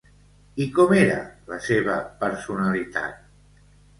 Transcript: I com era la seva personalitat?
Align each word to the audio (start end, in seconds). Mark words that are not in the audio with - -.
I 0.63 0.65
com 0.77 0.93
era 1.01 1.17
la 1.51 1.59
seva 1.67 1.99
personalitat? 2.23 3.23